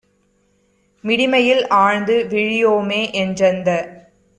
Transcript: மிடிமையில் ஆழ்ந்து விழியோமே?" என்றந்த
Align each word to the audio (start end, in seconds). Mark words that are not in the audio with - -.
மிடிமையில் 1.03 1.63
ஆழ்ந்து 1.77 2.17
விழியோமே?" 2.31 3.01
என்றந்த 3.15 3.69